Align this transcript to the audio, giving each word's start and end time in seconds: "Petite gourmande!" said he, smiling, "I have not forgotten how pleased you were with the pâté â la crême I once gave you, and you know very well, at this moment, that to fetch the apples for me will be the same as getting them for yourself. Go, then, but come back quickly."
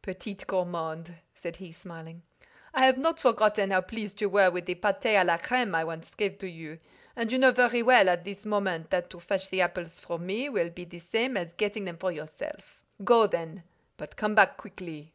"Petite 0.00 0.46
gourmande!" 0.46 1.16
said 1.34 1.56
he, 1.56 1.70
smiling, 1.70 2.22
"I 2.72 2.86
have 2.86 2.96
not 2.96 3.20
forgotten 3.20 3.70
how 3.70 3.82
pleased 3.82 4.18
you 4.22 4.30
were 4.30 4.50
with 4.50 4.64
the 4.64 4.74
pâté 4.76 5.12
â 5.14 5.26
la 5.26 5.36
crême 5.36 5.74
I 5.74 5.84
once 5.84 6.14
gave 6.14 6.42
you, 6.42 6.78
and 7.14 7.30
you 7.30 7.36
know 7.36 7.52
very 7.52 7.82
well, 7.82 8.08
at 8.08 8.24
this 8.24 8.46
moment, 8.46 8.88
that 8.88 9.10
to 9.10 9.20
fetch 9.20 9.50
the 9.50 9.60
apples 9.60 10.00
for 10.00 10.18
me 10.18 10.48
will 10.48 10.70
be 10.70 10.86
the 10.86 11.00
same 11.00 11.36
as 11.36 11.52
getting 11.52 11.84
them 11.84 11.98
for 11.98 12.10
yourself. 12.10 12.80
Go, 13.04 13.26
then, 13.26 13.62
but 13.98 14.16
come 14.16 14.34
back 14.34 14.56
quickly." 14.56 15.12